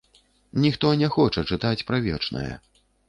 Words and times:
Ніхто 0.63 0.93
не 1.01 1.09
хоча 1.17 1.43
чытаць 1.53 1.85
пра 1.91 2.01
вечнае. 2.07 2.51